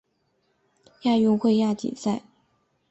[1.03, 2.23] 亚运会亚锦赛